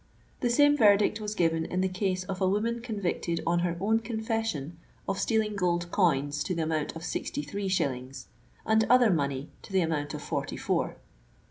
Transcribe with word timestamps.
The 0.39 0.49
same 0.49 0.75
verdict 0.75 1.21
was 1.21 1.35
given 1.35 1.65
in 1.65 1.81
the 1.81 1.87
case 1.87 2.23
of 2.23 2.41
a 2.41 2.49
woman 2.49 2.79
convicted 2.81 3.39
on 3.45 3.59
her 3.59 3.77
own 3.79 3.99
confession 3.99 4.79
of 5.07 5.19
stealing 5.19 5.55
gold 5.55 5.91
coins 5.91 6.43
to 6.45 6.55
the 6.55 6.63
amount 6.63 6.95
of 6.95 7.05
sixty 7.05 7.43
three 7.43 7.67
shillings, 7.67 8.25
and 8.65 8.83
other 8.85 9.11
money 9.11 9.49
to 9.61 9.71
the 9.71 9.81
amount 9.81 10.15
of 10.15 10.23
forty 10.23 10.57
four. 10.57 10.97